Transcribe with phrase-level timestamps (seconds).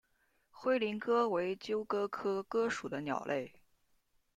[0.49, 3.53] 灰林鸽为鸠鸽科鸽属的鸟类。